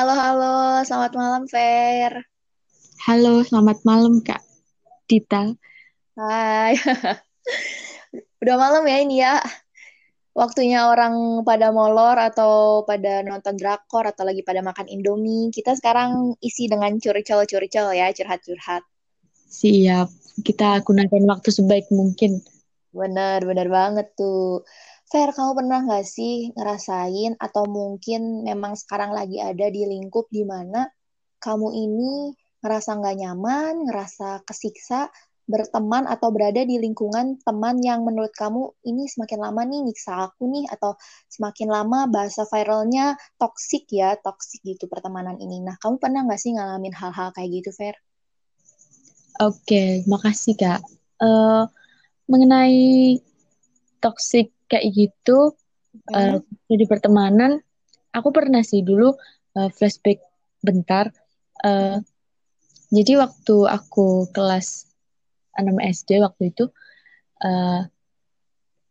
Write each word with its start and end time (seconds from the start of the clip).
halo 0.00 0.16
halo, 0.16 0.80
selamat 0.80 1.12
malam 1.12 1.42
Fer. 1.44 2.24
Halo, 3.04 3.44
selamat 3.44 3.84
malam 3.84 4.24
Kak 4.24 4.40
Dita. 5.04 5.52
Hai. 6.16 6.72
Udah 8.40 8.56
malam 8.56 8.88
ya 8.88 8.96
ini 9.04 9.20
ya. 9.20 9.44
Waktunya 10.32 10.88
orang 10.88 11.44
pada 11.44 11.68
molor 11.68 12.16
atau 12.16 12.80
pada 12.88 13.20
nonton 13.20 13.60
drakor 13.60 14.08
atau 14.08 14.24
lagi 14.24 14.40
pada 14.40 14.64
makan 14.64 14.88
Indomie. 14.88 15.52
Kita 15.52 15.76
sekarang 15.76 16.32
isi 16.40 16.64
dengan 16.64 16.96
curcol-curcol 16.96 17.92
ya, 17.92 18.08
curhat-curhat. 18.16 18.80
Siap, 19.52 20.08
kita 20.48 20.80
gunakan 20.80 21.28
waktu 21.28 21.52
sebaik 21.52 21.92
mungkin. 21.92 22.40
Bener, 22.96 23.44
bener 23.44 23.68
banget 23.68 24.16
tuh. 24.16 24.64
Fer, 25.10 25.34
kamu 25.34 25.58
pernah 25.58 25.82
nggak 25.82 26.06
sih 26.06 26.54
ngerasain 26.54 27.34
atau 27.34 27.66
mungkin 27.66 28.46
memang 28.46 28.78
sekarang 28.78 29.10
lagi 29.10 29.42
ada 29.42 29.66
di 29.66 29.82
lingkup 29.82 30.30
di 30.30 30.46
mana 30.46 30.86
kamu 31.42 31.66
ini 31.74 32.30
ngerasa 32.62 32.94
nggak 32.94 33.16
nyaman, 33.18 33.90
ngerasa 33.90 34.46
kesiksa, 34.46 35.10
berteman 35.50 36.06
atau 36.06 36.30
berada 36.30 36.62
di 36.62 36.78
lingkungan 36.78 37.42
teman 37.42 37.82
yang 37.82 38.06
menurut 38.06 38.30
kamu 38.38 38.70
ini 38.86 39.10
semakin 39.10 39.42
lama 39.42 39.66
nih 39.66 39.82
nyiksa 39.90 40.30
aku 40.30 40.46
nih 40.46 40.70
atau 40.70 40.94
semakin 41.26 41.68
lama 41.74 42.06
bahasa 42.06 42.46
viralnya 42.46 43.18
toksik 43.34 43.90
ya, 43.90 44.14
toksik 44.14 44.62
gitu 44.62 44.86
pertemanan 44.86 45.42
ini. 45.42 45.58
Nah, 45.58 45.74
kamu 45.82 45.98
pernah 45.98 46.22
nggak 46.22 46.38
sih 46.38 46.54
ngalamin 46.54 46.94
hal-hal 46.94 47.34
kayak 47.34 47.50
gitu, 47.50 47.74
Fer? 47.74 47.98
Oke, 49.42 50.06
makasih 50.06 50.54
Kak. 50.54 50.86
Uh, 51.18 51.66
mengenai 52.30 53.18
toksik 53.98 54.54
kayak 54.70 54.86
gitu 54.94 55.52
hmm. 56.14 56.38
uh, 56.38 56.70
di 56.70 56.86
pertemanan, 56.86 57.58
aku 58.14 58.30
pernah 58.30 58.62
sih 58.62 58.86
dulu 58.86 59.10
uh, 59.58 59.70
flashback 59.74 60.22
bentar. 60.62 61.10
Uh. 61.60 61.98
Jadi 62.90 63.14
waktu 63.22 63.56
aku 63.70 64.34
kelas 64.34 64.90
6 65.54 65.78
SD 65.78 66.18
waktu 66.18 66.50
itu 66.50 66.66
uh, 67.42 67.86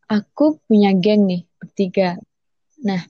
aku 0.08 0.59
punya 0.63 0.95
geng 0.95 1.27
nih 1.27 1.44
bertiga. 1.59 2.16
Nah, 2.83 3.03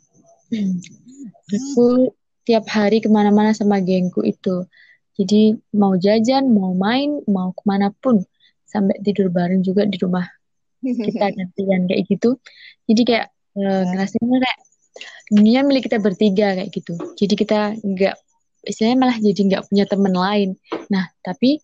aku 1.58 2.10
tiap 2.42 2.66
hari 2.74 3.06
ke 3.06 3.10
mana-mana 3.10 3.54
sama 3.54 3.78
gengku 3.78 4.26
itu. 4.26 4.66
Jadi 5.14 5.54
mau 5.78 5.94
jajan, 5.94 6.50
mau 6.50 6.74
main, 6.74 7.22
mau 7.30 7.54
ke 7.54 7.64
mana 7.70 7.94
pun 7.94 8.26
sampai 8.66 8.98
tidur 9.06 9.30
bareng 9.30 9.62
juga 9.62 9.86
di 9.86 9.98
rumah 10.02 10.26
kita 10.84 11.26
gantian 11.38 11.82
kayak 11.88 12.04
gitu. 12.08 12.40
Jadi 12.90 13.02
kayak 13.06 13.28
uh, 13.56 13.84
ngerasanya 13.94 14.38
kayak 14.44 14.60
dunia 15.30 15.60
milik 15.62 15.86
kita 15.88 16.02
bertiga 16.02 16.58
kayak 16.58 16.70
gitu. 16.74 16.94
Jadi 17.16 17.34
kita 17.38 17.60
nggak 17.80 18.16
istilahnya 18.66 18.98
malah 19.00 19.18
jadi 19.18 19.42
nggak 19.46 19.64
punya 19.70 19.86
teman 19.88 20.14
lain. 20.14 20.50
Nah, 20.92 21.08
tapi 21.24 21.62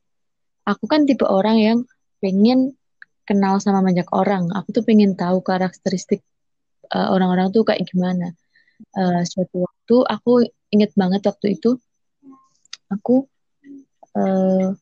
aku 0.63 0.85
kan 0.85 1.03
tipe 1.03 1.25
orang 1.27 1.57
yang 1.59 1.77
pengen 2.21 2.77
kenal 3.25 3.57
sama 3.57 3.81
banyak 3.81 4.05
orang. 4.13 4.53
Aku 4.53 4.71
tuh 4.71 4.83
pengen 4.85 5.17
tahu 5.17 5.41
karakteristik 5.41 6.21
uh, 6.93 7.11
orang-orang 7.11 7.49
tuh 7.51 7.65
kayak 7.65 7.83
gimana. 7.89 8.33
Uh, 8.91 9.23
suatu 9.23 9.65
waktu 9.65 9.95
aku 10.03 10.31
inget 10.71 10.91
banget 10.99 11.23
waktu 11.23 11.55
itu 11.55 11.79
aku 12.91 13.23
uh, 14.19 14.75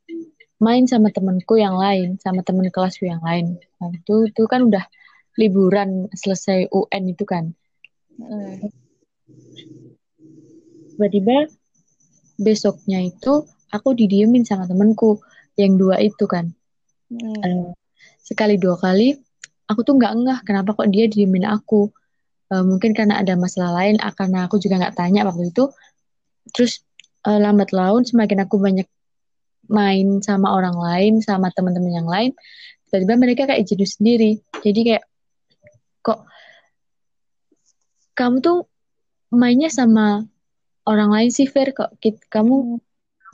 main 0.64 0.86
sama 0.88 1.12
temenku 1.12 1.60
yang 1.60 1.76
lain, 1.76 2.16
sama 2.20 2.42
temen 2.42 2.68
kelasku 2.72 3.08
yang 3.08 3.20
lain. 3.24 3.60
Nah, 3.84 3.92
itu 3.92 4.32
itu 4.32 4.44
kan 4.48 4.72
udah 4.72 4.88
liburan 5.36 6.08
selesai 6.16 6.72
UN 6.72 7.04
itu 7.12 7.28
kan. 7.28 7.52
Tiba-tiba 10.96 11.52
besoknya 12.40 13.04
itu 13.04 13.44
aku 13.74 13.98
didiemin 13.98 14.46
sama 14.46 14.70
temenku 14.70 15.22
yang 15.58 15.78
dua 15.78 16.02
itu 16.02 16.26
kan 16.26 16.54
hmm. 17.10 17.42
uh, 17.42 17.70
sekali 18.22 18.58
dua 18.58 18.78
kali 18.78 19.18
aku 19.70 19.82
tuh 19.86 19.98
nggak 19.98 20.14
ngeh 20.14 20.40
kenapa 20.46 20.74
kok 20.74 20.90
dia 20.90 21.06
diemin 21.10 21.46
aku 21.46 21.90
uh, 22.54 22.64
mungkin 22.66 22.94
karena 22.98 23.22
ada 23.22 23.38
masalah 23.38 23.74
lain 23.84 23.98
ah, 24.02 24.14
karena 24.14 24.46
aku 24.46 24.58
juga 24.58 24.82
nggak 24.82 24.98
tanya 24.98 25.26
waktu 25.26 25.50
itu 25.54 25.70
terus 26.54 26.82
uh, 27.26 27.38
lambat 27.38 27.74
laun 27.74 28.06
semakin 28.06 28.46
aku 28.46 28.58
banyak 28.58 28.88
main 29.72 30.20
sama 30.20 30.52
orang 30.54 30.76
lain 30.76 31.14
sama 31.24 31.50
teman-teman 31.54 31.94
yang 31.94 32.10
lain 32.10 32.32
tiba-tiba 32.94 33.18
mereka 33.18 33.50
kayak 33.50 33.66
jenuh 33.66 33.90
sendiri. 33.90 34.38
Jadi 34.62 34.80
kayak 34.86 35.04
kok 36.06 36.30
kamu 38.14 38.38
tuh 38.46 38.70
mainnya 39.34 39.74
sama 39.74 40.22
orang 40.86 41.10
lain 41.10 41.34
sih 41.34 41.50
Fer? 41.50 41.74
Kok 41.74 41.98
kamu 42.30 42.78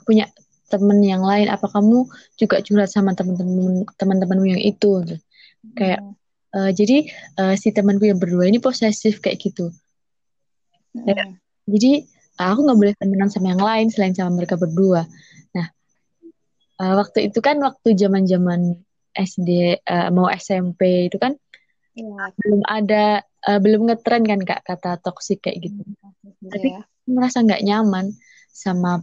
punya 0.08 0.32
temen 0.72 1.04
yang 1.04 1.20
lain? 1.20 1.52
Apa 1.52 1.68
kamu 1.68 2.08
juga 2.40 2.64
curhat 2.64 2.88
sama 2.88 3.12
temen-temen 3.12 3.84
teman-temanmu 4.00 4.48
yang 4.48 4.64
itu? 4.64 5.04
Gitu. 5.04 5.20
kayak 5.76 6.00
uh, 6.56 6.72
jadi 6.72 7.04
uh, 7.36 7.52
si 7.52 7.68
temanku 7.68 8.08
yang 8.08 8.16
berdua 8.16 8.48
ini 8.48 8.56
posesif 8.64 9.20
kayak 9.20 9.44
gitu. 9.44 9.68
Hmm. 10.96 11.36
jadi 11.68 12.08
uh, 12.40 12.48
aku 12.56 12.64
nggak 12.64 12.78
boleh 12.80 12.94
temenan 12.96 13.28
sama 13.28 13.52
yang 13.52 13.60
lain 13.60 13.92
selain 13.92 14.16
sama 14.16 14.40
mereka 14.40 14.56
berdua. 14.56 15.04
Nah 15.52 15.68
uh, 16.80 16.96
waktu 16.96 17.28
itu 17.28 17.44
kan 17.44 17.60
waktu 17.60 17.92
zaman 17.92 18.24
zaman 18.24 18.80
SD 19.14 19.80
uh, 19.84 20.08
mau 20.14 20.30
SMP 20.30 21.10
itu 21.10 21.18
kan 21.18 21.34
ya. 21.96 22.30
belum 22.38 22.60
ada 22.66 23.22
uh, 23.46 23.58
belum 23.58 23.90
ngetren 23.90 24.22
kan 24.26 24.40
kak 24.42 24.62
kata 24.66 25.02
toksik 25.02 25.42
kayak 25.44 25.70
gitu 25.70 25.82
hmm, 25.82 26.50
tapi 26.50 26.68
ya. 26.74 26.82
merasa 27.10 27.42
nggak 27.42 27.62
nyaman 27.66 28.14
sama 28.50 29.00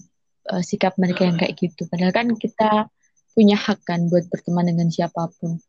uh, 0.52 0.64
sikap 0.64 0.96
mereka 1.00 1.28
yang 1.28 1.38
kayak 1.40 1.56
gitu. 1.60 1.88
Padahal 1.88 2.14
kan 2.16 2.28
kita 2.36 2.88
punya 3.36 3.60
hak 3.60 3.84
kan 3.86 4.10
buat 4.10 4.26
berteman 4.32 4.66
dengan 4.66 4.90
siapa 4.90 5.30
pun. 5.38 5.62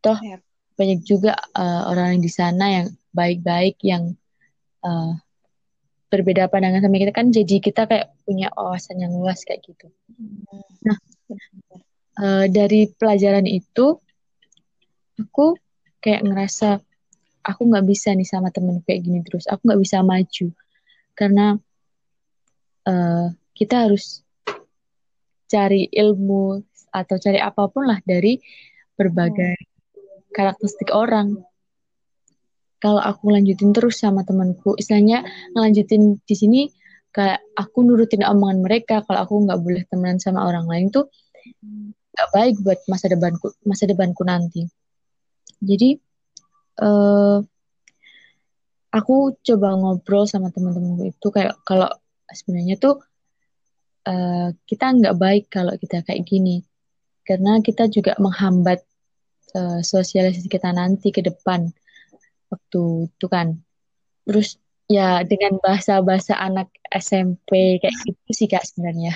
Toh 0.00 0.18
yep. 0.22 0.40
banyak 0.76 1.04
juga 1.04 1.36
uh, 1.56 1.90
orang 1.90 2.16
yang 2.16 2.22
di 2.24 2.32
sana 2.32 2.64
yang 2.70 2.86
baik-baik 3.12 3.76
yang 3.84 4.14
uh, 4.86 5.12
berbeda 6.10 6.50
pandangan 6.50 6.82
sama 6.82 6.98
kita 6.98 7.12
kan 7.14 7.30
jadi 7.30 7.56
kita 7.62 7.86
kayak 7.86 8.10
punya 8.26 8.50
wawasan 8.54 8.98
yang 8.98 9.14
luas 9.14 9.42
kayak 9.46 9.62
gitu. 9.62 9.90
Nah, 10.82 10.98
uh, 12.18 12.46
dari 12.50 12.90
pelajaran 12.90 13.46
itu 13.46 14.00
aku 15.20 15.54
kayak 16.00 16.24
ngerasa 16.24 16.80
aku 17.44 17.60
nggak 17.68 17.86
bisa 17.86 18.16
nih 18.16 18.26
sama 18.26 18.48
temen 18.50 18.80
kayak 18.82 19.04
gini 19.04 19.20
terus. 19.22 19.46
Aku 19.46 19.68
nggak 19.68 19.80
bisa 19.80 20.02
maju 20.02 20.46
karena 21.14 21.46
uh, 22.88 23.26
kita 23.52 23.86
harus 23.86 24.24
cari 25.50 25.90
ilmu 25.90 26.62
atau 26.90 27.16
cari 27.18 27.38
apa 27.38 27.66
pun 27.70 27.86
lah 27.86 27.98
dari 28.02 28.38
berbagai 28.96 29.54
hmm. 29.58 30.32
karakteristik 30.32 30.90
orang. 30.94 31.38
Kalau 32.80 32.96
aku 32.96 33.28
lanjutin 33.28 33.76
terus 33.76 34.00
sama 34.00 34.24
temanku, 34.24 34.72
istilahnya 34.80 35.20
ngelanjutin 35.52 36.16
di 36.24 36.32
sini 36.32 36.60
kayak 37.12 37.42
aku 37.52 37.84
nurutin 37.84 38.24
omongan 38.24 38.64
mereka 38.64 39.04
kalau 39.04 39.20
aku 39.26 39.34
nggak 39.44 39.60
boleh 39.60 39.82
temenan 39.90 40.16
sama 40.22 40.46
orang 40.46 40.64
lain 40.64 40.88
tuh 40.88 41.10
nggak 42.10 42.30
baik 42.34 42.54
buat 42.62 42.80
masa 42.90 43.06
depanku 43.10 43.54
masa 43.62 43.84
depanku 43.86 44.22
nanti. 44.26 44.66
Jadi 45.60 45.96
uh, 46.82 47.38
aku 48.90 49.38
coba 49.40 49.68
ngobrol 49.78 50.26
sama 50.26 50.50
teman-temanku 50.50 51.14
itu 51.14 51.28
kayak 51.30 51.54
kalau 51.62 51.86
sebenarnya 52.30 52.76
tuh 52.80 52.98
uh, 54.06 54.50
kita 54.66 54.86
nggak 54.90 55.16
baik 55.16 55.44
kalau 55.52 55.74
kita 55.78 56.02
kayak 56.02 56.26
gini. 56.26 56.66
Karena 57.22 57.62
kita 57.62 57.86
juga 57.86 58.18
menghambat 58.18 58.82
uh, 59.54 59.80
sosialisasi 59.84 60.50
kita 60.50 60.74
nanti 60.74 61.14
ke 61.14 61.22
depan. 61.22 61.70
Waktu 62.50 63.06
itu 63.06 63.26
kan. 63.30 63.54
Terus 64.26 64.58
ya 64.90 65.22
dengan 65.22 65.62
bahasa-bahasa 65.62 66.34
anak 66.34 66.66
SMP 66.90 67.78
kayak 67.78 67.94
gitu 68.02 68.30
sih 68.34 68.48
kak 68.50 68.66
sebenarnya. 68.66 69.14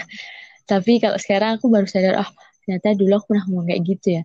Tapi 0.64 1.02
kalau 1.02 1.18
sekarang 1.18 1.58
aku 1.58 1.66
baru 1.68 1.84
sadar 1.90 2.22
oh 2.22 2.30
ternyata 2.64 2.96
dulu 2.96 3.12
aku 3.20 3.26
pernah 3.32 3.44
ngomong 3.46 3.66
kayak 3.70 3.82
gitu 3.84 4.06
ya 4.20 4.22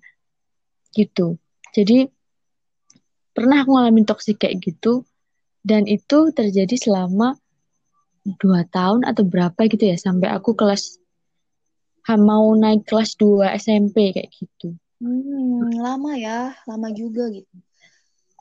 gitu 0.96 1.28
jadi 1.76 2.10
pernah 3.36 3.62
aku 3.62 3.70
ngalamin 3.78 4.08
toksik 4.08 4.42
kayak 4.42 4.64
gitu 4.64 5.06
dan 5.62 5.86
itu 5.86 6.34
terjadi 6.34 6.76
selama 6.80 7.38
dua 8.40 8.66
tahun 8.68 9.06
atau 9.06 9.24
berapa 9.28 9.60
gitu 9.70 9.92
ya 9.92 9.96
sampai 10.00 10.32
aku 10.34 10.58
kelas 10.58 11.00
mau 12.18 12.50
naik 12.58 12.90
kelas 12.90 13.14
2 13.20 13.54
SMP 13.60 14.16
kayak 14.16 14.34
gitu. 14.34 14.74
Hmm, 14.98 15.70
lama 15.78 16.18
ya, 16.18 16.58
lama 16.66 16.90
juga 16.90 17.30
gitu. 17.30 17.54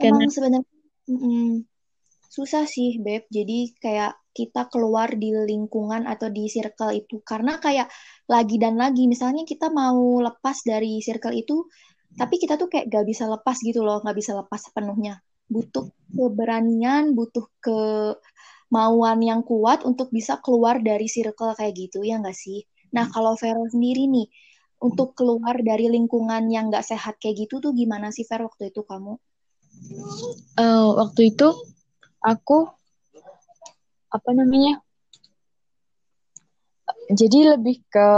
Karena... 0.01 0.25
Emang 0.25 0.31
sebenarnya 0.33 0.63
mm, 1.11 1.68
susah 2.39 2.65
sih, 2.71 3.03
Beb. 3.03 3.27
Jadi 3.29 3.75
kayak 3.79 4.15
kita 4.31 4.71
keluar 4.71 5.11
di 5.19 5.35
lingkungan 5.35 6.07
atau 6.07 6.31
di 6.31 6.47
circle 6.47 6.95
itu 6.95 7.19
karena 7.27 7.59
kayak 7.59 7.91
lagi 8.31 8.55
dan 8.63 8.79
lagi 8.79 9.11
misalnya 9.11 9.43
kita 9.43 9.67
mau 9.75 10.23
lepas 10.23 10.63
dari 10.63 11.03
circle 11.03 11.35
itu 11.35 11.67
tapi 12.15 12.39
kita 12.39 12.55
tuh 12.55 12.71
kayak 12.71 12.87
gak 12.87 13.07
bisa 13.07 13.27
lepas 13.27 13.59
gitu 13.59 13.83
loh, 13.83 13.99
gak 14.03 14.15
bisa 14.15 14.39
lepas 14.39 14.63
sepenuhnya. 14.63 15.19
Butuh 15.51 15.91
keberanian, 16.15 17.19
butuh 17.19 17.47
ke 17.59 17.79
kemauan 18.69 19.25
yang 19.25 19.41
kuat 19.41 19.81
untuk 19.89 20.13
bisa 20.13 20.37
keluar 20.45 20.85
dari 20.85 21.09
circle 21.09 21.57
kayak 21.57 21.73
gitu 21.73 22.05
ya 22.05 22.21
nggak 22.21 22.37
sih? 22.37 22.69
Nah 22.93 23.09
kalau 23.09 23.33
Vero 23.41 23.65
sendiri 23.65 24.05
nih 24.07 24.29
untuk 24.85 25.17
keluar 25.17 25.57
dari 25.65 25.89
lingkungan 25.89 26.53
yang 26.53 26.69
nggak 26.69 26.85
sehat 26.85 27.17
kayak 27.17 27.49
gitu 27.49 27.65
tuh 27.65 27.73
gimana 27.73 28.13
sih 28.13 28.29
Vero 28.29 28.53
waktu 28.53 28.69
itu 28.69 28.85
kamu? 28.85 29.17
Uh, 30.61 31.01
waktu 31.01 31.33
itu 31.33 31.49
aku 32.23 32.69
apa 34.09 34.31
namanya? 34.33 34.81
Jadi 37.09 37.49
lebih 37.49 37.85
ke 37.89 38.09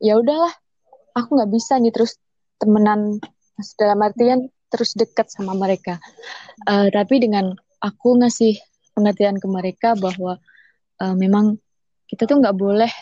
ya 0.00 0.16
udahlah, 0.16 0.52
aku 1.16 1.36
nggak 1.36 1.52
bisa 1.52 1.76
nih 1.80 1.92
terus 1.92 2.16
temenan 2.56 3.20
dalam 3.76 4.00
artian 4.00 4.48
terus 4.72 4.96
dekat 4.96 5.28
sama 5.28 5.52
mereka. 5.52 6.00
Uh, 6.64 6.88
tapi 6.88 7.20
dengan 7.20 7.52
aku 7.84 8.16
ngasih 8.16 8.56
pengertian 8.96 9.36
ke 9.36 9.46
mereka 9.48 9.92
bahwa 9.96 10.40
uh, 11.00 11.14
memang 11.16 11.60
kita 12.08 12.24
tuh 12.24 12.40
nggak 12.40 12.56
boleh 12.56 12.92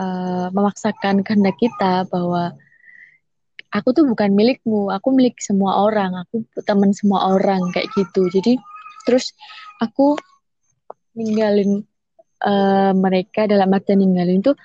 uh, 0.00 0.48
memaksakan 0.52 1.24
kehendak 1.24 1.56
kita 1.60 2.08
bahwa 2.08 2.56
aku 3.72 3.88
tuh 3.96 4.04
bukan 4.04 4.32
milikmu, 4.32 4.92
aku 4.92 5.12
milik 5.12 5.40
semua 5.40 5.84
orang, 5.84 6.16
aku 6.16 6.44
teman 6.64 6.92
semua 6.92 7.36
orang 7.36 7.60
kayak 7.72 7.88
gitu. 7.96 8.28
Jadi 8.32 8.56
terus 9.04 9.34
aku 9.82 10.16
ninggalin 11.18 11.84
uh, 12.44 12.92
mereka 12.96 13.44
dalam 13.46 13.70
artian 13.72 14.00
ninggalin 14.00 14.40
tuh 14.40 14.56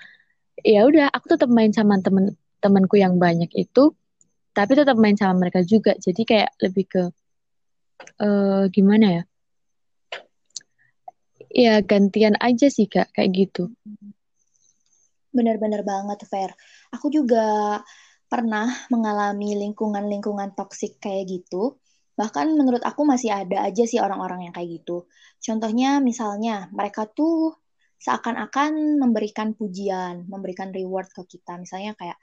ya 0.61 0.85
udah 0.87 1.11
aku 1.11 1.37
tetap 1.37 1.49
main 1.51 1.71
sama 1.73 1.99
temen 2.01 2.33
temanku 2.57 2.97
yang 2.97 3.21
banyak 3.21 3.49
itu 3.53 3.93
tapi 4.57 4.73
tetap 4.73 4.97
main 4.97 5.13
sama 5.13 5.45
mereka 5.45 5.61
juga. 5.61 5.93
Jadi 6.01 6.25
kayak 6.25 6.49
lebih 6.65 6.85
ke 6.89 7.03
uh, 8.25 8.65
gimana 8.73 9.21
ya? 9.21 9.23
Ya 11.53 11.73
gantian 11.85 12.33
aja 12.41 12.65
sih 12.65 12.89
kak 12.89 13.13
kayak 13.13 13.29
gitu. 13.37 13.69
Benar-benar 15.29 15.85
banget 15.85 16.25
fair 16.25 16.57
aku 16.89 17.13
juga 17.13 17.79
pernah 18.27 18.67
mengalami 18.91 19.55
lingkungan-lingkungan 19.55 20.51
toksik 20.57 20.99
kayak 20.99 21.29
gitu 21.31 21.79
bahkan 22.17 22.49
menurut 22.57 22.81
aku 22.81 23.05
masih 23.05 23.29
ada 23.29 23.63
aja 23.69 23.85
sih 23.85 24.01
orang-orang 24.01 24.49
yang 24.49 24.53
kayak 24.57 24.81
gitu. 24.81 25.05
Contohnya 25.37 26.01
misalnya 26.01 26.67
mereka 26.73 27.05
tuh 27.05 27.55
seakan-akan 28.01 29.01
memberikan 29.01 29.53
pujian 29.53 30.25
memberikan 30.25 30.73
reward 30.73 31.09
ke 31.13 31.23
kita. 31.37 31.61
Misalnya 31.61 31.93
kayak 31.93 32.17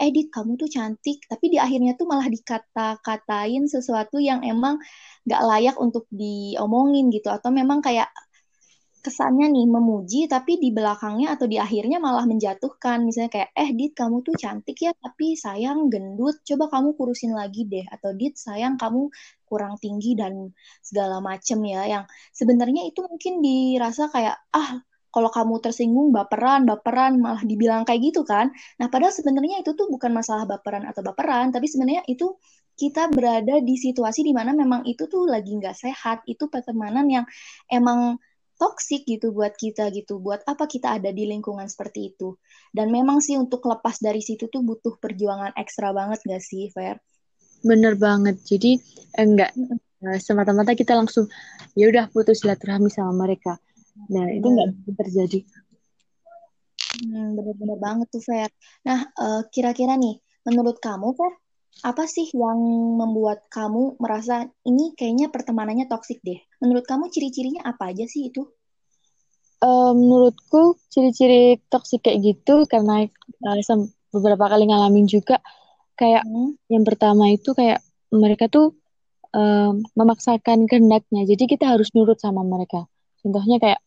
Edit 0.00 0.32
kamu 0.32 0.56
tuh 0.56 0.68
cantik 0.72 1.28
tapi 1.28 1.52
di 1.52 1.58
akhirnya 1.60 1.92
tuh 1.92 2.08
malah 2.08 2.24
dikata-katain 2.24 3.68
sesuatu 3.68 4.16
yang 4.16 4.40
emang 4.40 4.80
gak 5.28 5.42
layak 5.44 5.76
untuk 5.76 6.08
diomongin 6.12 7.12
gitu. 7.12 7.28
Atau 7.28 7.52
memang 7.52 7.84
kayak 7.84 8.08
kesannya 9.04 9.46
nih 9.54 9.66
memuji 9.66 10.18
tapi 10.28 10.52
di 10.62 10.68
belakangnya 10.76 11.34
atau 11.34 11.46
di 11.52 11.56
akhirnya 11.56 11.98
malah 11.98 12.24
menjatuhkan. 12.28 13.02
Misalnya 13.06 13.30
kayak 13.34 13.50
eh 13.56 13.70
Dit 13.78 13.92
kamu 13.96 14.16
tuh 14.26 14.34
cantik 14.36 14.76
ya 14.86 14.92
tapi 14.96 15.34
sayang 15.34 15.88
gendut. 15.92 16.36
Coba 16.48 16.64
kamu 16.72 16.88
kurusin 16.98 17.32
lagi 17.32 17.66
deh. 17.66 17.84
Atau 17.88 18.12
Dit 18.14 18.36
sayang 18.36 18.76
kamu 18.76 19.10
kurang 19.48 19.74
tinggi 19.82 20.14
dan 20.20 20.52
segala 20.84 21.18
macem 21.24 21.58
ya. 21.64 21.82
Yang 21.88 22.04
sebenarnya 22.36 22.82
itu 22.88 23.00
mungkin 23.04 23.32
dirasa 23.44 24.12
kayak 24.14 24.36
ah 24.54 24.70
kalau 25.10 25.30
kamu 25.34 25.54
tersinggung 25.64 26.08
baperan, 26.14 26.68
baperan. 26.70 27.18
Malah 27.18 27.42
dibilang 27.42 27.82
kayak 27.88 28.00
gitu 28.12 28.22
kan. 28.22 28.52
Nah, 28.78 28.86
padahal 28.92 29.10
sebenarnya 29.10 29.64
itu 29.64 29.74
tuh 29.74 29.90
bukan 29.90 30.12
masalah 30.14 30.46
baperan 30.46 30.86
atau 30.86 31.02
baperan, 31.02 31.50
tapi 31.50 31.66
sebenarnya 31.66 32.06
itu 32.06 32.38
kita 32.80 33.12
berada 33.12 33.60
di 33.60 33.76
situasi 33.76 34.24
di 34.24 34.32
mana 34.32 34.56
memang 34.56 34.88
itu 34.88 35.04
tuh 35.04 35.28
lagi 35.28 35.52
nggak 35.52 35.76
sehat, 35.76 36.24
itu 36.24 36.48
pertemanan 36.48 37.04
yang 37.12 37.24
emang 37.68 38.16
toksik 38.60 39.08
gitu 39.08 39.32
buat 39.32 39.56
kita 39.56 39.88
gitu. 39.96 40.20
Buat 40.20 40.44
apa 40.44 40.68
kita 40.68 41.00
ada 41.00 41.08
di 41.08 41.24
lingkungan 41.24 41.64
seperti 41.64 42.12
itu? 42.12 42.36
Dan 42.76 42.92
memang 42.92 43.24
sih 43.24 43.40
untuk 43.40 43.64
lepas 43.64 43.96
dari 44.04 44.20
situ 44.20 44.52
tuh 44.52 44.60
butuh 44.60 45.00
perjuangan 45.00 45.56
ekstra 45.56 45.96
banget 45.96 46.20
gak 46.28 46.44
sih, 46.44 46.68
Fer? 46.68 47.00
Bener 47.64 47.96
banget. 47.96 48.36
Jadi 48.44 48.76
enggak 49.16 49.56
eh, 50.04 50.20
semata-mata 50.20 50.76
kita 50.76 50.92
langsung 50.92 51.24
ya 51.72 51.88
udah 51.88 52.12
putus 52.12 52.44
silaturahmi 52.44 52.92
sama 52.92 53.24
mereka 53.24 53.56
Nah, 54.08 54.26
itu 54.32 54.46
nggak 54.46 54.68
bisa 54.72 54.92
terjadi. 55.04 55.38
Hmm, 57.04 57.36
benar-benar 57.36 57.78
banget 57.78 58.06
tuh, 58.08 58.22
Fer. 58.24 58.50
Nah, 58.86 59.04
uh, 59.20 59.42
kira-kira 59.52 59.94
nih, 60.00 60.16
menurut 60.48 60.80
kamu, 60.80 61.12
Fer, 61.12 61.32
apa 61.80 62.04
sih 62.04 62.28
yang 62.34 62.60
membuat 62.98 63.48
kamu 63.48 63.96
merasa 63.96 64.44
ini 64.66 64.92
kayaknya 64.98 65.32
pertemanannya 65.32 65.86
toksik 65.88 66.20
deh? 66.20 66.40
Menurut 66.60 66.84
kamu 66.84 67.08
ciri-cirinya 67.08 67.64
apa 67.64 67.94
aja 67.94 68.04
sih 68.04 68.28
itu? 68.28 68.44
Uh, 69.60 69.92
menurutku 69.92 70.80
ciri-ciri 70.88 71.60
toksik 71.68 72.08
kayak 72.08 72.20
gitu 72.24 72.64
karena 72.64 73.04
uh, 73.44 73.84
beberapa 74.08 74.48
kali 74.48 74.64
ngalamin 74.72 75.04
juga 75.04 75.36
kayak 76.00 76.24
hmm. 76.24 76.56
yang 76.72 76.84
pertama 76.88 77.28
itu 77.28 77.52
kayak 77.52 77.84
mereka 78.08 78.48
tuh 78.48 78.72
uh, 79.36 79.76
memaksakan 79.92 80.64
kehendaknya 80.64 81.28
jadi 81.28 81.44
kita 81.44 81.76
harus 81.76 81.92
nurut 81.92 82.16
sama 82.16 82.40
mereka 82.40 82.88
Contohnya 83.20 83.56
kayak 83.60 83.80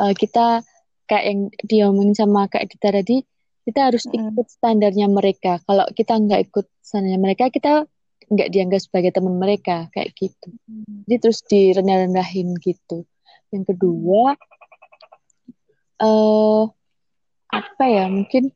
uh, 0.00 0.14
kita 0.16 0.64
kayak 1.08 1.24
yang 1.28 1.40
diomongin 1.64 2.16
sama 2.16 2.48
Kak 2.48 2.64
Dita 2.72 2.88
tadi, 2.88 3.20
kita 3.62 3.80
harus 3.92 4.04
ikut 4.10 4.46
standarnya 4.50 5.06
mereka. 5.06 5.62
Kalau 5.62 5.86
kita 5.94 6.18
nggak 6.18 6.50
ikut 6.50 6.66
standarnya 6.82 7.20
mereka, 7.22 7.46
kita 7.48 7.86
nggak 8.32 8.48
dianggap 8.48 8.80
sebagai 8.82 9.12
teman 9.14 9.36
mereka 9.38 9.86
kayak 9.94 10.14
gitu. 10.18 10.48
Jadi 11.06 11.16
terus 11.20 11.38
direndah-rendahin 11.46 12.56
gitu. 12.58 13.06
Yang 13.52 13.76
kedua, 13.76 14.34
uh, 16.00 16.64
apa 17.52 17.84
ya 17.84 18.08
mungkin 18.08 18.48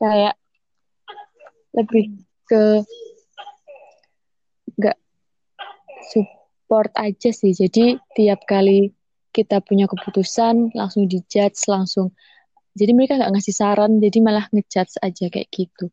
kayak 0.00 0.34
lebih 1.76 2.24
ke 2.48 2.82
nggak 4.80 4.98
support 6.10 6.90
aja 6.98 7.30
sih. 7.30 7.52
Jadi 7.52 8.00
tiap 8.16 8.42
kali 8.48 8.90
kita 9.34 9.58
punya 9.66 9.90
keputusan 9.90 10.70
langsung 10.78 11.10
dijudge 11.10 11.66
langsung. 11.66 12.14
Jadi 12.78 12.90
mereka 12.94 13.18
nggak 13.18 13.34
ngasih 13.34 13.54
saran, 13.54 13.98
jadi 13.98 14.18
malah 14.22 14.46
ngejudge 14.54 15.02
aja 15.02 15.26
kayak 15.30 15.50
gitu. 15.50 15.90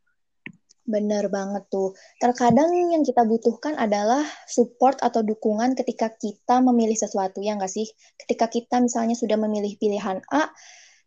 Bener 0.81 1.29
banget 1.29 1.69
tuh. 1.69 1.93
Terkadang 2.17 2.73
yang 2.73 3.05
kita 3.05 3.21
butuhkan 3.25 3.77
adalah 3.77 4.25
support 4.49 4.97
atau 5.01 5.21
dukungan 5.21 5.77
ketika 5.77 6.09
kita 6.13 6.57
memilih 6.61 6.97
sesuatu, 6.97 7.41
ya 7.41 7.53
nggak 7.57 7.69
sih? 7.69 7.85
Ketika 8.17 8.49
kita 8.49 8.81
misalnya 8.81 9.13
sudah 9.13 9.37
memilih 9.37 9.77
pilihan 9.77 10.25
A, 10.33 10.49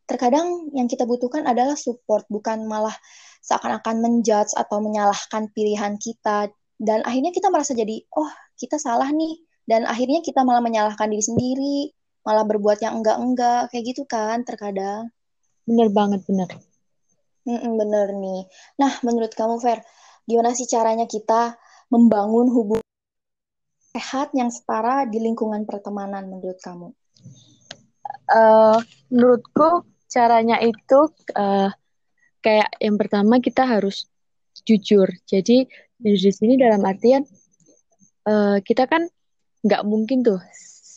terkadang 0.06 0.70
yang 0.78 0.86
kita 0.86 1.06
butuhkan 1.06 1.42
adalah 1.42 1.74
support, 1.74 2.22
bukan 2.30 2.70
malah 2.70 2.94
seakan-akan 3.42 3.98
menjudge 3.98 4.54
atau 4.54 4.78
menyalahkan 4.78 5.50
pilihan 5.50 5.98
kita. 5.98 6.54
Dan 6.78 7.02
akhirnya 7.02 7.34
kita 7.34 7.50
merasa 7.50 7.74
jadi, 7.74 7.98
oh 8.14 8.30
kita 8.54 8.78
salah 8.78 9.10
nih, 9.10 9.42
dan 9.66 9.90
akhirnya 9.90 10.22
kita 10.22 10.46
malah 10.46 10.62
menyalahkan 10.62 11.10
diri 11.10 11.24
sendiri 11.24 11.78
malah 12.24 12.44
berbuat 12.48 12.80
yang 12.80 13.04
enggak-enggak 13.04 13.70
kayak 13.70 13.84
gitu 13.94 14.02
kan 14.08 14.42
terkadang. 14.42 15.12
Bener 15.68 15.88
banget 15.92 16.24
bener. 16.24 16.48
Mm-mm, 17.44 17.76
bener 17.76 18.16
nih. 18.16 18.48
Nah 18.80 18.92
menurut 19.04 19.32
kamu 19.36 19.60
Fer 19.60 19.84
gimana 20.24 20.56
sih 20.56 20.64
caranya 20.64 21.04
kita 21.04 21.60
membangun 21.92 22.48
hubungan 22.48 22.84
sehat 23.92 24.32
yang 24.32 24.48
setara 24.48 25.04
di 25.06 25.20
lingkungan 25.20 25.68
pertemanan 25.68 26.26
menurut 26.26 26.58
kamu? 26.58 26.90
Uh, 28.24 28.80
menurutku 29.12 29.84
caranya 30.08 30.58
itu 30.64 31.12
uh, 31.36 31.68
kayak 32.40 32.72
yang 32.80 32.96
pertama 32.96 33.38
kita 33.38 33.68
harus 33.68 34.08
jujur. 34.64 35.06
Jadi 35.28 35.68
di 36.00 36.32
sini 36.32 36.56
dalam 36.56 36.80
artian 36.82 37.22
uh, 38.26 38.58
kita 38.64 38.88
kan 38.88 39.04
nggak 39.64 39.84
mungkin 39.84 40.24
tuh 40.24 40.40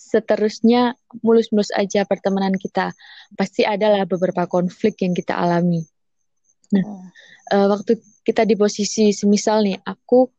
seterusnya 0.08 0.96
mulus-mulus 1.20 1.76
aja 1.76 2.08
pertemanan 2.08 2.56
kita. 2.56 2.96
Pasti 3.36 3.68
adalah 3.68 4.08
beberapa 4.08 4.48
konflik 4.48 5.04
yang 5.04 5.12
kita 5.12 5.36
alami. 5.36 5.84
Nah, 6.72 6.84
hmm. 6.84 7.08
uh, 7.52 7.68
waktu 7.76 8.00
kita 8.24 8.48
di 8.48 8.56
posisi 8.56 9.12
semisal 9.12 9.68
nih, 9.68 9.76
aku 9.84 10.32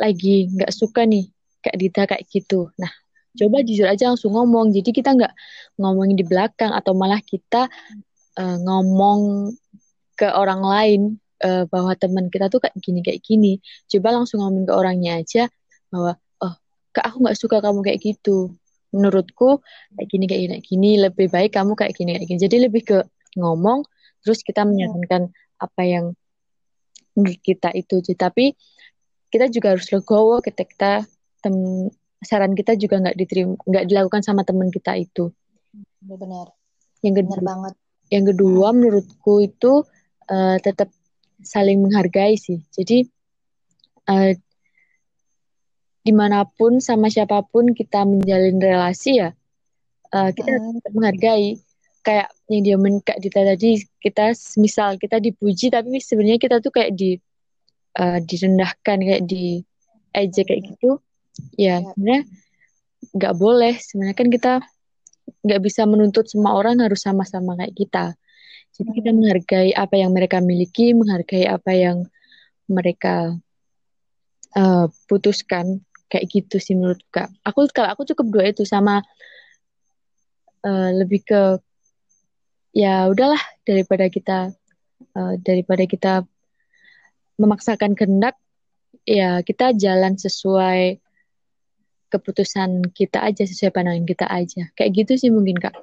lagi 0.00 0.48
nggak 0.48 0.72
suka 0.72 1.04
nih 1.04 1.28
kayak 1.60 1.76
Dita 1.76 2.02
kayak 2.08 2.24
gitu. 2.28 2.72
Nah, 2.80 2.92
coba 3.36 3.60
jujur 3.60 3.84
aja 3.84 4.08
langsung 4.08 4.32
ngomong. 4.32 4.72
Jadi 4.72 4.90
kita 4.96 5.12
nggak 5.12 5.32
ngomongin 5.76 6.16
di 6.16 6.24
belakang 6.24 6.72
atau 6.72 6.96
malah 6.96 7.20
kita 7.20 7.68
uh, 8.40 8.56
ngomong 8.64 9.52
ke 10.16 10.28
orang 10.32 10.64
lain 10.64 11.00
uh, 11.44 11.68
bahwa 11.68 11.92
teman 11.92 12.32
kita 12.32 12.48
tuh 12.48 12.64
kayak 12.64 12.76
gini 12.80 13.04
kayak 13.04 13.20
gini. 13.20 13.60
Coba 13.88 14.16
langsung 14.16 14.40
ngomong 14.40 14.64
ke 14.64 14.72
orangnya 14.72 15.20
aja 15.20 15.48
bahwa 15.92 16.16
kak 16.96 17.12
aku 17.12 17.28
nggak 17.28 17.36
suka 17.36 17.60
kamu 17.60 17.84
kayak 17.84 18.00
gitu 18.00 18.56
menurutku 18.94 19.62
kayak 19.96 20.08
gini 20.08 20.24
kayak 20.26 20.40
gini, 20.40 20.52
kayak 20.58 20.66
gini 20.66 20.90
lebih 21.02 21.26
baik 21.30 21.50
kamu 21.54 21.72
kayak 21.74 21.94
gini 21.94 22.10
kayak 22.18 22.28
gini. 22.28 22.40
Jadi 22.40 22.56
lebih 22.68 22.82
ke 22.86 22.98
ngomong 23.36 23.84
terus 24.22 24.42
kita 24.42 24.62
hmm. 24.64 24.68
menyarankan 24.74 25.22
apa 25.62 25.82
yang 25.86 26.06
menurut 27.16 27.40
kita 27.40 27.72
itu 27.72 28.04
tapi 28.12 28.52
kita 29.32 29.48
juga 29.48 29.72
harus 29.74 29.88
legowo 29.88 30.44
ketika 30.44 30.68
kita 30.68 30.92
tem 31.40 31.56
saran 32.20 32.52
kita 32.56 32.76
juga 32.76 33.00
nggak 33.00 33.16
diterima 33.16 33.54
nggak 33.60 33.84
dilakukan 33.88 34.22
sama 34.24 34.42
teman 34.44 34.68
kita 34.72 34.96
itu. 34.96 35.32
Benar. 36.00 36.52
Yang 37.04 37.24
kedua 37.24 37.36
benar 37.36 37.42
banget. 37.44 37.74
yang 38.06 38.24
kedua 38.30 38.68
menurutku 38.70 39.42
itu 39.42 39.82
uh, 40.30 40.56
tetap 40.62 40.88
saling 41.42 41.82
menghargai 41.82 42.38
sih. 42.38 42.62
Jadi 42.70 43.06
uh, 44.08 44.32
di 46.06 46.14
mana 46.14 46.46
pun 46.46 46.78
sama 46.78 47.10
siapa 47.10 47.42
pun 47.50 47.74
kita 47.74 48.06
menjalin 48.06 48.62
relasi 48.62 49.18
ya 49.18 49.34
uh, 50.14 50.30
kita 50.30 50.52
uh. 50.54 50.92
menghargai 50.94 51.58
kayak 52.06 52.30
yang 52.46 52.62
dia 52.62 52.76
men 52.78 53.02
kayak 53.02 53.18
Dita 53.18 53.42
tadi 53.42 53.82
kita 53.98 54.30
misal 54.62 54.94
kita 54.94 55.18
dipuji 55.18 55.74
tapi 55.74 55.98
sebenarnya 55.98 56.38
kita 56.38 56.62
tuh 56.62 56.70
kayak 56.70 56.94
di 56.94 57.18
uh, 57.98 58.22
direndahkan 58.22 58.98
kayak 59.02 59.26
di 59.26 59.66
ejek 60.14 60.46
kayak 60.46 60.62
gitu 60.70 61.02
ya, 61.58 61.82
ya. 61.82 61.90
sebenarnya 61.90 62.22
nggak 63.10 63.34
boleh 63.34 63.74
sebenarnya 63.74 64.16
kan 64.16 64.28
kita 64.30 64.52
nggak 65.42 65.60
bisa 65.66 65.82
menuntut 65.90 66.30
semua 66.30 66.54
orang 66.54 66.78
harus 66.78 67.02
sama-sama 67.02 67.58
kayak 67.58 67.74
kita 67.74 68.04
jadi 68.78 68.90
kita 69.02 69.10
hmm. 69.10 69.18
menghargai 69.18 69.70
apa 69.74 69.94
yang 69.98 70.10
mereka 70.14 70.38
miliki 70.38 70.94
menghargai 70.94 71.50
apa 71.50 71.72
yang 71.74 72.06
mereka 72.70 73.34
uh, 74.54 74.86
putuskan 75.10 75.85
kayak 76.06 76.26
gitu 76.30 76.56
sih 76.62 76.74
menurut 76.78 77.00
kak. 77.10 77.30
Aku 77.42 77.66
kalau 77.70 77.90
aku 77.90 78.06
cukup 78.06 78.26
dua 78.30 78.44
itu 78.50 78.62
sama 78.62 79.02
uh, 80.62 80.90
lebih 80.94 81.26
ke 81.26 81.42
ya 82.76 83.08
udahlah 83.10 83.40
daripada 83.66 84.06
kita 84.12 84.52
uh, 85.16 85.34
daripada 85.42 85.84
kita 85.88 86.12
memaksakan 87.36 87.92
kehendak 87.96 88.36
ya 89.04 89.40
kita 89.44 89.76
jalan 89.76 90.16
sesuai 90.16 90.98
keputusan 92.06 92.94
kita 92.94 93.22
aja 93.22 93.42
sesuai 93.42 93.74
pandangan 93.74 94.06
kita 94.06 94.26
aja. 94.30 94.62
Kayak 94.78 95.04
gitu 95.04 95.12
sih 95.26 95.30
mungkin 95.34 95.58
kak. 95.58 95.74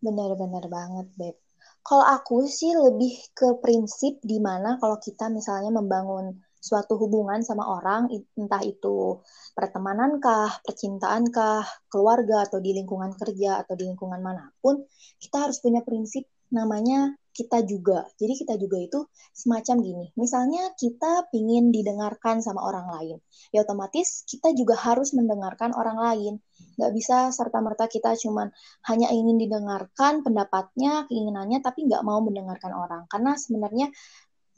Benar-benar 0.00 0.64
banget 0.68 1.06
beb. 1.16 1.36
Kalau 1.84 2.00
aku 2.00 2.48
sih 2.48 2.72
lebih 2.72 3.12
ke 3.36 3.60
prinsip 3.60 4.16
di 4.24 4.40
mana 4.40 4.80
kalau 4.80 4.96
kita 4.96 5.28
misalnya 5.28 5.68
membangun 5.68 6.40
suatu 6.64 6.96
hubungan 6.96 7.44
sama 7.44 7.68
orang, 7.68 8.08
entah 8.40 8.64
itu 8.64 9.20
pertemanankah, 9.52 10.64
percintaankah, 10.64 11.92
keluarga, 11.92 12.48
atau 12.48 12.56
di 12.64 12.72
lingkungan 12.72 13.12
kerja, 13.20 13.60
atau 13.60 13.76
di 13.76 13.84
lingkungan 13.84 14.24
mana 14.24 14.48
pun, 14.64 14.80
kita 15.20 15.44
harus 15.44 15.60
punya 15.60 15.84
prinsip 15.84 16.24
namanya 16.48 17.12
kita 17.34 17.66
juga. 17.66 18.06
Jadi 18.14 18.46
kita 18.46 18.54
juga 18.54 18.78
itu 18.78 19.10
semacam 19.34 19.76
gini. 19.82 20.06
Misalnya 20.14 20.70
kita 20.78 21.26
ingin 21.34 21.74
didengarkan 21.74 22.38
sama 22.38 22.62
orang 22.62 22.86
lain. 22.94 23.16
Ya 23.50 23.66
otomatis 23.66 24.22
kita 24.22 24.54
juga 24.54 24.78
harus 24.78 25.10
mendengarkan 25.18 25.74
orang 25.74 25.98
lain. 25.98 26.34
Gak 26.78 26.94
bisa 26.94 27.34
serta-merta 27.34 27.90
kita 27.90 28.14
cuman 28.14 28.54
hanya 28.86 29.10
ingin 29.10 29.36
didengarkan 29.42 30.22
pendapatnya, 30.22 31.10
keinginannya, 31.10 31.58
tapi 31.58 31.90
nggak 31.90 32.06
mau 32.06 32.22
mendengarkan 32.22 32.70
orang. 32.70 33.02
Karena 33.10 33.34
sebenarnya 33.34 33.90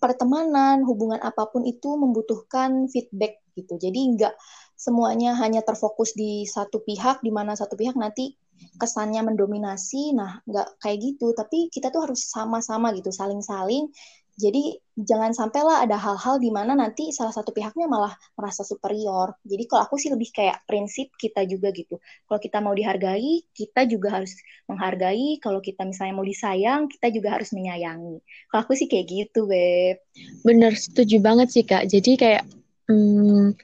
pertemanan, 0.06 0.86
hubungan 0.86 1.18
apa 1.18 1.50
pun 1.50 1.66
itu 1.66 1.98
membutuhkan 1.98 2.86
feedback 2.86 3.42
gitu. 3.58 3.75
Jadi 3.75 4.14
nggak 4.14 4.34
semuanya 4.78 5.34
hanya 5.42 5.66
terfokus 5.66 6.14
di 6.14 6.46
satu 6.46 6.86
pihak, 6.86 7.20
di 7.26 7.34
mana 7.34 7.58
satu 7.58 7.75
pihak 7.75 7.98
nanti 7.98 8.38
kesannya 8.78 9.26
mendominasi. 9.26 10.14
Nah, 10.14 10.38
nggak 10.46 10.78
kayak 10.78 10.98
gitu. 11.02 11.34
Tapi 11.34 11.68
kita 11.75 11.90
tuh 11.90 12.06
harus 12.06 12.30
sama-sama 12.30 12.94
gitu, 12.94 13.10
saling-saling 13.10 13.90
jadi 14.36 14.76
jangan 15.00 15.32
sampailah 15.32 15.88
ada 15.88 15.96
hal-hal 15.96 16.36
di 16.36 16.52
mana 16.52 16.76
nanti 16.76 17.08
salah 17.08 17.32
satu 17.32 17.56
pihaknya 17.56 17.88
malah 17.88 18.12
merasa 18.36 18.68
superior. 18.68 19.32
Jadi 19.40 19.64
kalau 19.64 19.88
aku 19.88 19.96
sih 19.96 20.12
lebih 20.12 20.28
kayak 20.28 20.60
prinsip 20.68 21.08
kita 21.16 21.48
juga 21.48 21.72
gitu. 21.72 21.96
Kalau 22.28 22.36
kita 22.36 22.60
mau 22.60 22.76
dihargai, 22.76 23.48
kita 23.56 23.88
juga 23.88 24.20
harus 24.20 24.36
menghargai. 24.68 25.40
Kalau 25.40 25.64
kita 25.64 25.88
misalnya 25.88 26.14
mau 26.16 26.24
disayang, 26.28 26.84
kita 26.88 27.08
juga 27.08 27.36
harus 27.36 27.48
menyayangi. 27.56 28.20
Kalau 28.52 28.60
aku 28.60 28.76
sih 28.76 28.88
kayak 28.88 29.08
gitu, 29.08 29.48
Beb. 29.48 30.04
Bener, 30.44 30.72
setuju 30.76 31.16
banget 31.20 31.48
sih, 31.52 31.64
Kak. 31.64 31.88
Jadi 31.88 32.20
kayak, 32.20 32.44
hmm, 32.92 33.56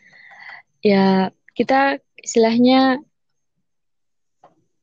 ya 0.85 1.29
kita 1.53 2.01
istilahnya 2.17 3.01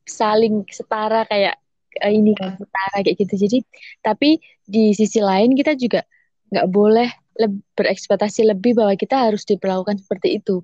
saling 0.06 0.66
setara 0.66 1.22
kayak 1.30 1.59
uh, 1.98 2.12
ini 2.12 2.32
kan 2.38 2.54
setara 2.56 2.98
kayak 3.02 3.16
gitu. 3.18 3.34
Jadi 3.48 3.58
tapi 4.04 4.38
di 4.64 4.94
sisi 4.94 5.18
lain 5.18 5.58
kita 5.58 5.74
juga 5.74 6.06
nggak 6.50 6.66
boleh 6.70 7.08
le 7.40 7.48
berekspektasi 7.74 8.46
lebih 8.46 8.76
bahwa 8.76 8.94
kita 8.94 9.30
harus 9.30 9.42
diperlakukan 9.46 9.98
seperti 10.02 10.38
itu. 10.42 10.62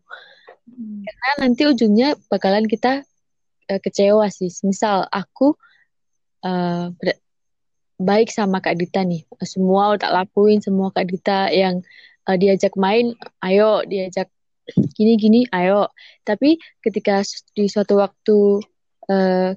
Hmm. 0.66 1.06
karena 1.06 1.46
nanti 1.46 1.62
ujungnya 1.62 2.18
bakalan 2.26 2.66
kita 2.66 3.06
uh, 3.70 3.80
kecewa 3.80 4.26
sih. 4.34 4.50
Misal 4.66 5.06
aku 5.14 5.54
uh, 6.42 6.90
baik 7.96 8.28
sama 8.34 8.58
Kak 8.58 8.74
Dita 8.74 9.06
nih. 9.06 9.22
Semua 9.46 9.94
tak 9.94 10.10
lakuin 10.10 10.58
semua 10.58 10.90
Kak 10.90 11.06
Dita 11.06 11.48
yang 11.54 11.86
uh, 12.26 12.36
diajak 12.36 12.74
main 12.74 13.14
ayo 13.46 13.86
diajak 13.86 14.26
gini-gini 14.98 15.46
ayo. 15.54 15.90
Tapi 16.26 16.58
ketika 16.82 17.22
di 17.54 17.70
suatu 17.70 18.02
waktu 18.02 18.38
uh, 19.08 19.50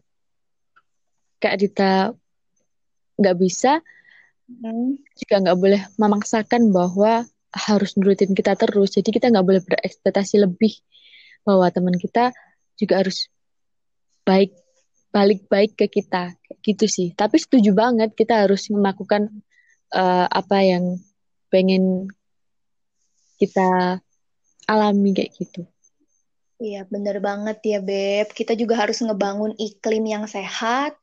Kak 1.39 1.55
Dita 1.59 2.11
nggak 3.19 3.37
bisa, 3.39 3.79
hmm. 4.47 4.99
juga 5.19 5.35
nggak 5.43 5.57
boleh 5.59 5.81
memaksakan 5.99 6.71
bahwa 6.71 7.27
harus 7.51 7.97
nurutin 7.97 8.35
kita 8.37 8.55
terus. 8.55 8.93
Jadi 8.95 9.09
kita 9.09 9.31
nggak 9.33 9.45
boleh 9.45 9.61
berekspektasi 9.63 10.43
lebih 10.43 10.77
bahwa 11.43 11.67
teman 11.71 11.95
kita 11.97 12.31
juga 12.77 13.01
harus 13.01 13.27
baik 14.23 14.53
balik 15.09 15.49
baik 15.49 15.73
ke 15.73 15.89
kita 15.89 16.37
gitu 16.61 16.85
sih. 16.85 17.17
Tapi 17.17 17.41
setuju 17.41 17.73
banget 17.73 18.13
kita 18.13 18.45
harus 18.45 18.69
melakukan 18.69 19.31
uh, 19.95 20.27
apa 20.29 20.57
yang 20.61 21.01
pengen 21.49 22.05
kita 23.41 23.97
alami 24.69 25.17
kayak 25.17 25.33
gitu. 25.39 25.65
Iya, 26.59 26.83
bener 26.91 27.23
banget 27.23 27.57
ya, 27.63 27.79
Beb. 27.79 28.35
Kita 28.35 28.51
juga 28.51 28.75
harus 28.75 28.99
ngebangun 28.99 29.55
iklim 29.55 30.03
yang 30.03 30.27
sehat, 30.27 30.99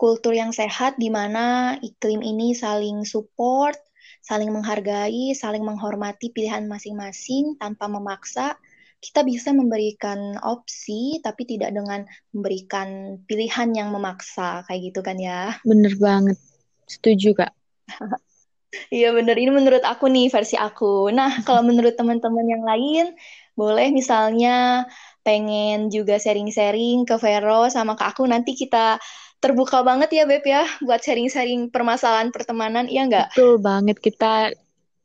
kultur 0.00 0.32
yang 0.32 0.48
sehat 0.56 0.96
di 0.96 1.12
mana 1.12 1.76
iklim 1.84 2.24
ini 2.24 2.56
saling 2.56 3.04
support, 3.04 3.76
saling 4.24 4.48
menghargai, 4.48 5.36
saling 5.36 5.60
menghormati 5.60 6.32
pilihan 6.32 6.64
masing-masing 6.64 7.60
tanpa 7.60 7.84
memaksa. 7.84 8.56
Kita 9.00 9.20
bisa 9.24 9.52
memberikan 9.52 10.40
opsi, 10.40 11.20
tapi 11.20 11.44
tidak 11.44 11.76
dengan 11.76 12.08
memberikan 12.32 13.20
pilihan 13.28 13.68
yang 13.76 13.92
memaksa, 13.92 14.64
kayak 14.64 14.92
gitu 14.92 15.00
kan 15.04 15.20
ya? 15.20 15.60
Bener 15.68 15.92
banget, 16.00 16.40
setuju 16.88 17.36
kak. 17.36 17.52
Iya 18.70 19.10
bener, 19.10 19.34
ini 19.34 19.50
menurut 19.50 19.82
aku 19.82 20.06
nih 20.06 20.30
versi 20.30 20.54
aku. 20.54 21.10
Nah, 21.10 21.42
kalau 21.42 21.66
menurut 21.66 21.98
teman-teman 21.98 22.46
yang 22.46 22.62
lain, 22.62 23.18
boleh 23.58 23.90
misalnya 23.90 24.86
pengen 25.26 25.90
juga 25.90 26.22
sharing-sharing 26.22 27.02
ke 27.02 27.18
Vero 27.18 27.66
sama 27.66 27.98
ke 27.98 28.06
aku, 28.06 28.30
nanti 28.30 28.54
kita 28.54 29.02
terbuka 29.40 29.80
banget 29.80 30.12
ya 30.12 30.24
Beb 30.28 30.44
ya 30.44 30.62
buat 30.84 31.00
sharing-sharing 31.00 31.72
permasalahan 31.72 32.28
pertemanan, 32.28 32.86
iya 32.86 33.08
nggak? 33.08 33.28
Betul 33.32 33.56
banget, 33.58 33.96
kita 33.98 34.52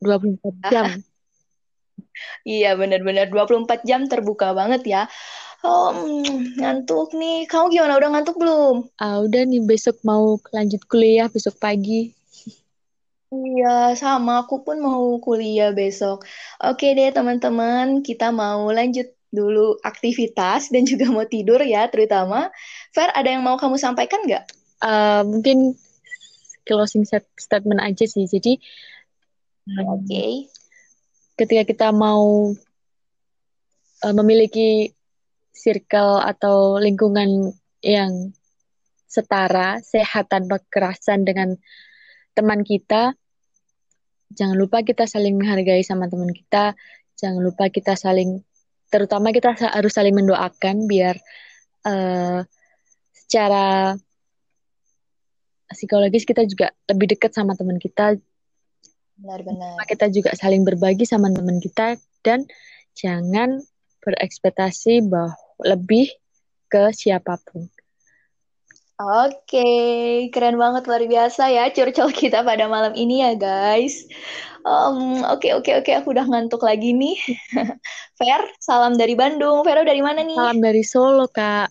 24 0.03 0.55
jam. 0.69 0.85
iya 2.55 2.75
bener-bener 2.75 3.31
24 3.31 3.87
jam 3.87 4.05
terbuka 4.11 4.51
banget 4.51 4.83
ya. 4.85 5.01
Um, 5.65 6.21
ngantuk 6.61 7.15
nih, 7.17 7.49
kamu 7.49 7.73
gimana? 7.73 7.97
Udah 7.97 8.09
ngantuk 8.13 8.37
belum? 8.37 8.85
Ah, 9.01 9.23
udah 9.23 9.41
nih, 9.49 9.65
besok 9.65 9.97
mau 10.05 10.37
lanjut 10.53 10.83
kuliah 10.85 11.25
besok 11.25 11.57
pagi. 11.57 12.13
Iya, 13.33 13.97
sama 13.97 14.45
aku 14.45 14.61
pun 14.61 14.77
mau 14.79 15.17
kuliah 15.17 15.73
besok. 15.73 16.23
Oke 16.61 16.93
deh 16.93 17.09
teman-teman, 17.09 18.05
kita 18.05 18.29
mau 18.29 18.69
lanjut 18.69 19.14
dulu 19.35 19.75
aktivitas 19.83 20.71
dan 20.71 20.87
juga 20.91 21.11
mau 21.11 21.27
tidur 21.27 21.59
ya 21.61 21.85
terutama. 21.91 22.49
Fer, 22.95 23.11
ada 23.11 23.27
yang 23.27 23.43
mau 23.43 23.59
kamu 23.59 23.75
sampaikan 23.75 24.23
nggak? 24.23 24.45
Uh, 24.79 25.21
mungkin 25.27 25.75
closing 26.65 27.03
statement 27.37 27.83
aja 27.83 28.05
sih. 28.07 28.25
Jadi, 28.25 28.57
oke. 29.85 30.07
Okay. 30.07 30.47
Ketika 31.35 31.63
kita 31.67 31.87
mau 31.91 32.55
uh, 34.01 34.15
memiliki 34.15 34.95
circle 35.51 36.23
atau 36.23 36.79
lingkungan 36.79 37.51
yang 37.83 38.31
setara, 39.05 39.79
sehat 39.79 40.27
tanpa 40.27 40.59
kekerasan 40.59 41.23
dengan 41.23 41.55
teman 42.35 42.63
kita, 42.67 43.15
jangan 44.35 44.59
lupa 44.59 44.83
kita 44.83 45.07
saling 45.07 45.39
menghargai 45.39 45.83
sama 45.85 46.11
teman 46.11 46.35
kita, 46.35 46.75
jangan 47.15 47.39
lupa 47.39 47.71
kita 47.71 47.95
saling 47.95 48.43
terutama 48.89 49.33
kita 49.35 49.53
harus 49.55 49.91
saling 49.93 50.15
mendoakan 50.15 50.85
biar 50.85 51.17
uh, 51.85 52.45
secara 53.13 53.97
psikologis 55.71 56.23
kita 56.23 56.45
juga 56.47 56.71
lebih 56.87 57.17
dekat 57.17 57.35
sama 57.35 57.57
teman 57.57 57.81
kita. 57.81 58.15
Benar-benar. 59.19 59.83
Kita 59.87 60.07
juga 60.11 60.31
saling 60.35 60.63
berbagi 60.63 61.03
sama 61.07 61.31
teman 61.31 61.59
kita 61.59 61.99
dan 62.23 62.47
jangan 62.95 63.59
berekspektasi 64.03 65.03
bahwa 65.07 65.35
lebih 65.63 66.11
ke 66.69 66.91
siapa 66.91 67.39
pun. 67.43 67.67
Oke, 68.95 69.67
keren 70.31 70.55
banget 70.55 70.87
luar 70.87 71.03
biasa 71.03 71.51
ya 71.51 71.67
curcol 71.67 72.15
kita 72.15 72.47
pada 72.47 72.71
malam 72.71 72.95
ini 72.95 73.27
ya 73.27 73.35
guys. 73.35 74.07
Um, 74.63 75.19
oke 75.27 75.51
oke 75.51 75.67
oke, 75.83 75.91
aku 75.91 76.15
udah 76.15 76.23
ngantuk 76.23 76.63
lagi 76.63 76.95
nih. 76.95 77.19
Fer, 78.19 78.47
salam 78.63 78.95
dari 78.95 79.19
Bandung. 79.19 79.67
Vero 79.67 79.83
dari 79.83 79.99
mana 79.99 80.23
nih? 80.23 80.39
Salam 80.39 80.63
dari 80.63 80.83
Solo 80.87 81.27
kak. 81.27 81.67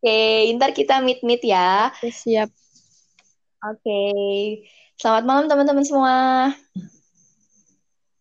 Oke, 0.00 0.56
ntar 0.56 0.72
kita 0.72 1.04
meet 1.04 1.20
meet 1.20 1.44
ya. 1.44 1.92
Oke, 1.92 2.08
siap. 2.08 2.48
Oke, 3.60 4.00
selamat 4.96 5.24
malam 5.28 5.44
teman-teman 5.52 5.84
semua. 5.84 6.16